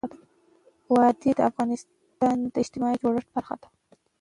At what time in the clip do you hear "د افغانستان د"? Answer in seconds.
1.35-2.55